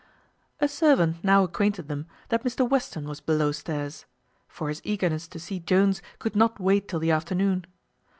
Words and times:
A 0.59 0.67
servant 0.67 1.23
now 1.23 1.43
acquainted 1.43 1.87
them 1.87 2.07
that 2.29 2.43
Mr 2.43 2.67
Western 2.67 3.07
was 3.07 3.19
below 3.21 3.51
stairs; 3.51 4.05
for 4.47 4.69
his 4.69 4.81
eagerness 4.83 5.27
to 5.27 5.37
see 5.39 5.59
Jones 5.59 6.01
could 6.17 6.35
not 6.35 6.59
wait 6.59 6.87
till 6.87 6.99
the 6.99 7.11
afternoon. 7.11 7.65